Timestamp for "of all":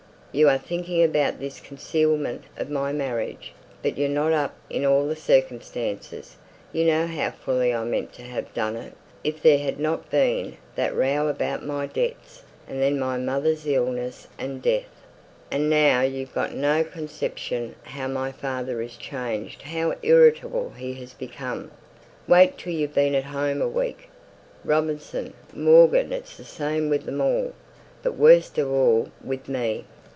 28.57-29.09